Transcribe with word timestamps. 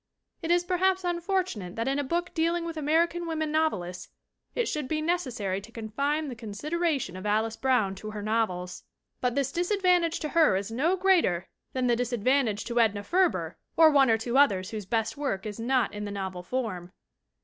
It 0.41 0.49
is 0.49 0.63
perhaps 0.63 1.03
unfortunate 1.03 1.75
that 1.75 1.87
in 1.87 1.99
a 1.99 2.03
book 2.03 2.33
dealing 2.33 2.65
with 2.65 2.75
American 2.75 3.27
women 3.27 3.51
novelists 3.51 4.09
it 4.55 4.67
should 4.67 4.87
be 4.87 4.99
necessary 4.99 5.61
to 5.61 5.71
confine 5.71 6.27
the 6.27 6.33
consideration 6.35 7.15
of 7.15 7.27
Alice 7.27 7.55
Brown 7.55 7.93
to 7.97 8.09
her 8.09 8.23
novels; 8.23 8.81
i 9.21 9.29
4 9.29 9.29
THE 9.29 9.29
WOMEN 9.29 9.29
WHO 9.29 9.29
MAKE 9.29 9.29
OUR 9.29 9.29
NOVELS 9.29 9.29
but 9.29 9.35
this 9.35 9.51
disadvantage 9.51 10.19
to 10.21 10.29
her 10.29 10.55
is 10.55 10.71
no 10.71 10.95
greater 10.95 11.47
than 11.73 11.85
the 11.85 11.95
disadvantage 11.95 12.63
to 12.65 12.79
Edna 12.79 13.03
Ferber 13.03 13.57
or 13.77 13.91
one 13.91 14.09
or 14.09 14.17
two 14.17 14.39
others 14.39 14.71
whose 14.71 14.87
best 14.87 15.17
work 15.17 15.45
is 15.45 15.59
not 15.59 15.93
in 15.93 16.05
the 16.05 16.09
novel 16.09 16.41
form. 16.41 16.91